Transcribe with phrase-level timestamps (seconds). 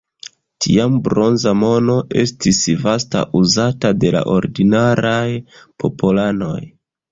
[0.65, 5.29] Tiam bronza mono estis vasta uzata de la ordinaraj
[5.85, 6.61] popolanoj.